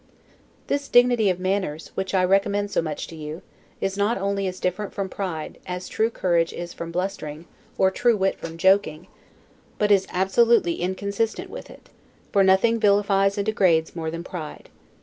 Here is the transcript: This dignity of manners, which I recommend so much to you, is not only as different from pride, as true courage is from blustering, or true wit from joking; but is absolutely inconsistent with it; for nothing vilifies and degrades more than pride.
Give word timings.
This 0.65 0.87
dignity 0.87 1.29
of 1.29 1.39
manners, 1.39 1.89
which 1.93 2.15
I 2.15 2.23
recommend 2.23 2.71
so 2.71 2.81
much 2.81 3.05
to 3.05 3.15
you, 3.15 3.43
is 3.79 3.97
not 3.97 4.17
only 4.17 4.47
as 4.47 4.59
different 4.59 4.95
from 4.95 5.09
pride, 5.09 5.59
as 5.67 5.87
true 5.87 6.09
courage 6.09 6.53
is 6.53 6.73
from 6.73 6.91
blustering, 6.91 7.45
or 7.77 7.91
true 7.91 8.17
wit 8.17 8.39
from 8.39 8.57
joking; 8.57 9.05
but 9.77 9.91
is 9.91 10.07
absolutely 10.11 10.81
inconsistent 10.81 11.51
with 11.51 11.69
it; 11.69 11.89
for 12.31 12.43
nothing 12.43 12.79
vilifies 12.79 13.37
and 13.37 13.45
degrades 13.45 13.95
more 13.95 14.09
than 14.09 14.23
pride. 14.23 14.69